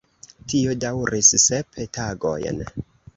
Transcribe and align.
Tio 0.53 0.71
daŭris 0.83 1.29
sep 1.43 1.79
tagojn. 1.99 2.65